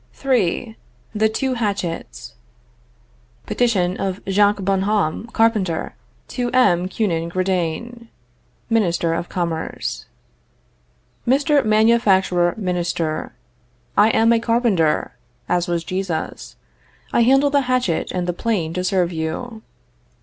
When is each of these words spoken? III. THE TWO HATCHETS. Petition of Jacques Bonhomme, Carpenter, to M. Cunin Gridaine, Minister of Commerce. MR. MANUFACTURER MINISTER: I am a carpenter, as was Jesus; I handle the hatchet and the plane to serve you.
III. 0.25 0.75
THE 1.13 1.29
TWO 1.29 1.53
HATCHETS. 1.53 2.33
Petition 3.45 3.97
of 3.97 4.19
Jacques 4.27 4.63
Bonhomme, 4.63 5.27
Carpenter, 5.31 5.93
to 6.29 6.49
M. 6.53 6.87
Cunin 6.87 7.29
Gridaine, 7.29 8.07
Minister 8.67 9.13
of 9.13 9.29
Commerce. 9.29 10.07
MR. 11.27 11.63
MANUFACTURER 11.63 12.55
MINISTER: 12.57 13.31
I 13.95 14.09
am 14.09 14.33
a 14.33 14.39
carpenter, 14.39 15.11
as 15.47 15.67
was 15.67 15.83
Jesus; 15.83 16.55
I 17.13 17.21
handle 17.21 17.51
the 17.51 17.69
hatchet 17.69 18.11
and 18.11 18.25
the 18.25 18.33
plane 18.33 18.73
to 18.73 18.83
serve 18.83 19.11
you. 19.13 19.61